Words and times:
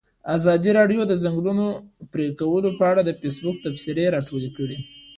ازادي 0.37 0.71
راډیو 0.79 1.01
د 1.05 1.07
د 1.11 1.13
ځنګلونو 1.23 1.65
پرېکول 2.13 2.63
په 2.79 2.83
اړه 2.91 3.01
د 3.05 3.11
فیسبوک 3.19 3.55
تبصرې 3.65 4.05
راټولې 4.15 4.49
کړي. 4.57 4.77